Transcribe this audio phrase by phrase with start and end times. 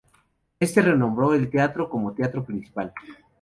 [0.59, 2.91] Este renombró el teatro como Teatro Principal.